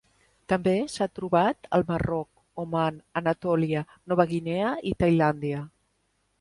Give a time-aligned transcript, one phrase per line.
[0.51, 2.29] També s'ha trobat al Marroc,
[2.65, 5.65] Oman, Anatòlia, Nova Guinea i Tailàndia.